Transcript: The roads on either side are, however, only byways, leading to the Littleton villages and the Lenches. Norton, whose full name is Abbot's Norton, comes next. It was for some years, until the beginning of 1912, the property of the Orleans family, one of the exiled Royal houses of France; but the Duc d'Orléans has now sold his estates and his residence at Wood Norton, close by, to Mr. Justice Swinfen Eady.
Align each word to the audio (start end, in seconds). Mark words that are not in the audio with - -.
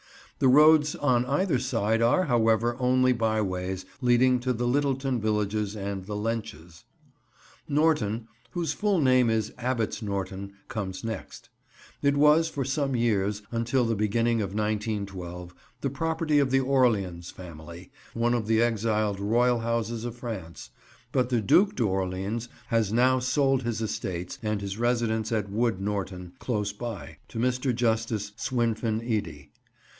The 0.39 0.47
roads 0.47 0.95
on 0.95 1.27
either 1.27 1.59
side 1.59 2.01
are, 2.01 2.23
however, 2.25 2.75
only 2.79 3.13
byways, 3.13 3.85
leading 4.01 4.39
to 4.39 4.51
the 4.51 4.65
Littleton 4.65 5.21
villages 5.21 5.75
and 5.75 6.03
the 6.05 6.15
Lenches. 6.15 6.83
Norton, 7.67 8.27
whose 8.49 8.73
full 8.73 8.99
name 8.99 9.29
is 9.29 9.53
Abbot's 9.59 10.01
Norton, 10.01 10.53
comes 10.67 11.03
next. 11.03 11.49
It 12.01 12.17
was 12.17 12.49
for 12.49 12.65
some 12.65 12.95
years, 12.95 13.43
until 13.51 13.85
the 13.85 13.93
beginning 13.93 14.41
of 14.41 14.55
1912, 14.55 15.53
the 15.81 15.91
property 15.91 16.39
of 16.39 16.49
the 16.49 16.61
Orleans 16.61 17.29
family, 17.29 17.91
one 18.15 18.33
of 18.33 18.47
the 18.47 18.59
exiled 18.59 19.19
Royal 19.19 19.59
houses 19.59 20.03
of 20.03 20.15
France; 20.15 20.71
but 21.11 21.29
the 21.29 21.41
Duc 21.41 21.75
d'Orléans 21.75 22.47
has 22.69 22.91
now 22.91 23.19
sold 23.19 23.61
his 23.61 23.79
estates 23.79 24.39
and 24.41 24.61
his 24.61 24.79
residence 24.79 25.31
at 25.31 25.51
Wood 25.51 25.79
Norton, 25.79 26.33
close 26.39 26.73
by, 26.73 27.19
to 27.27 27.37
Mr. 27.37 27.75
Justice 27.75 28.31
Swinfen 28.35 29.03
Eady. 29.03 29.51